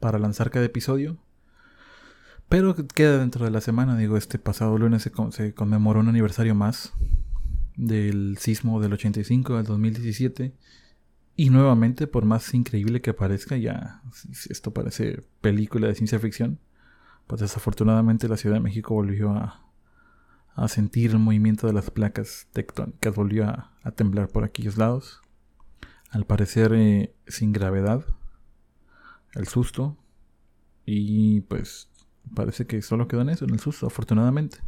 [0.00, 1.18] para lanzar cada episodio.
[2.48, 6.54] Pero queda dentro de la semana, digo, este pasado lunes se, se conmemoró un aniversario
[6.54, 6.92] más
[7.76, 10.54] del sismo del 85 al 2017
[11.42, 14.00] y nuevamente, por más increíble que parezca, ya
[14.48, 16.60] esto parece película de ciencia ficción,
[17.26, 19.60] pues desafortunadamente la Ciudad de México volvió a,
[20.54, 25.20] a sentir el movimiento de las placas tectónicas, volvió a, a temblar por aquellos lados.
[26.10, 28.04] Al parecer eh, sin gravedad,
[29.34, 29.98] el susto,
[30.86, 31.90] y pues
[32.36, 34.58] parece que solo quedó en eso, en el susto, afortunadamente.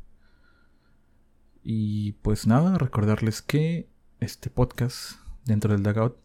[1.62, 6.16] Y pues nada, recordarles que este podcast dentro del Dugout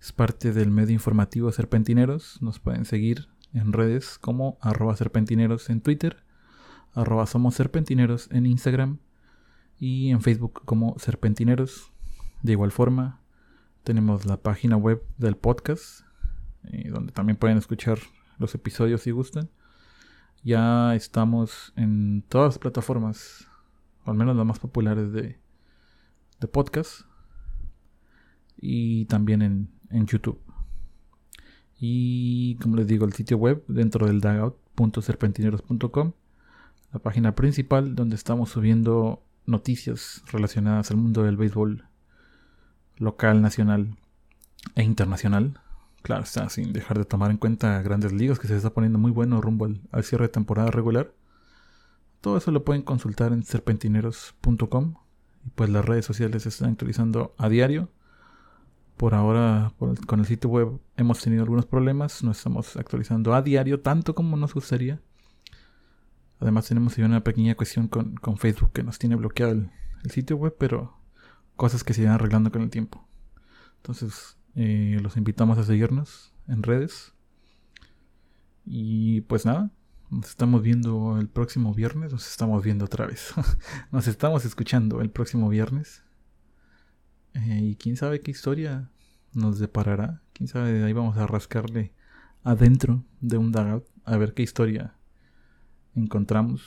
[0.00, 2.40] es parte del medio informativo Serpentineros.
[2.40, 6.22] Nos pueden seguir en redes como arroba serpentineros en Twitter,
[6.94, 8.98] arroba somos serpentineros en Instagram
[9.78, 11.92] y en Facebook como serpentineros.
[12.42, 13.20] De igual forma,
[13.84, 16.02] tenemos la página web del podcast,
[16.64, 17.98] eh, donde también pueden escuchar
[18.38, 19.50] los episodios si gustan.
[20.44, 23.48] Ya estamos en todas las plataformas,
[24.04, 25.38] o al menos las más populares de,
[26.38, 27.07] de podcast.
[28.60, 30.40] Y también en, en YouTube.
[31.78, 36.12] Y como les digo, el sitio web dentro del dugout.serpentineros.com,
[36.92, 41.84] la página principal donde estamos subiendo noticias relacionadas al mundo del béisbol
[42.96, 43.96] local, nacional
[44.74, 45.60] e internacional.
[46.02, 49.12] Claro, está sin dejar de tomar en cuenta grandes ligas que se está poniendo muy
[49.12, 51.12] bueno rumbo al, al cierre de temporada regular.
[52.20, 54.94] Todo eso lo pueden consultar en serpentineros.com.
[55.46, 57.88] Y pues las redes sociales se están actualizando a diario
[58.98, 59.72] por ahora,
[60.06, 62.22] con el sitio web hemos tenido algunos problemas.
[62.22, 65.00] No estamos actualizando a diario tanto como nos gustaría.
[66.40, 69.70] Además, tenemos una pequeña cuestión con, Facebook que nos tiene bloqueado el,
[70.10, 70.98] sitio web, pero
[71.56, 73.08] cosas que se irán arreglando con el tiempo.
[73.76, 77.14] Entonces, eh, los invitamos a seguirnos en redes.
[78.66, 79.70] Y pues nada,
[80.10, 82.12] nos estamos viendo el próximo viernes.
[82.12, 83.32] Nos estamos viendo otra vez.
[83.92, 86.02] nos estamos escuchando el próximo viernes.
[87.38, 88.90] Eh, y quién sabe qué historia
[89.32, 90.22] nos deparará.
[90.32, 91.92] Quién sabe, ahí vamos a rascarle
[92.42, 94.94] adentro de un dugout a ver qué historia
[95.94, 96.62] encontramos.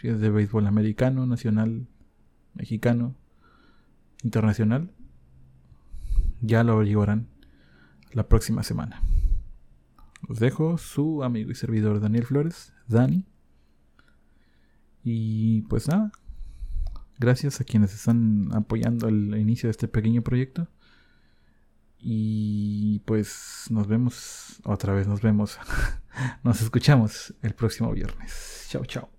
[0.00, 1.88] Si es de béisbol americano, nacional,
[2.54, 3.16] mexicano,
[4.22, 4.92] internacional.
[6.40, 7.28] Ya lo llevarán
[8.12, 9.02] la próxima semana.
[10.28, 13.24] Os dejo su amigo y servidor Daniel Flores, Dani.
[15.02, 16.12] Y pues nada,
[17.18, 20.68] Gracias a quienes están apoyando el inicio de este pequeño proyecto.
[21.98, 25.58] Y pues nos vemos otra vez, nos vemos.
[26.44, 28.66] nos escuchamos el próximo viernes.
[28.70, 29.17] Chao, chao.